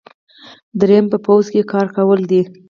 دریم 0.79 1.05
په 1.13 1.17
پوځ 1.25 1.45
کې 1.53 1.69
کار 1.71 1.87
کول 1.95 2.19
دي. 2.29 2.41